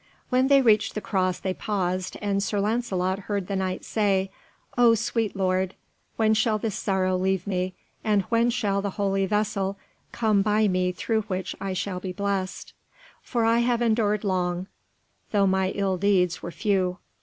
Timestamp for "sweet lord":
4.95-5.75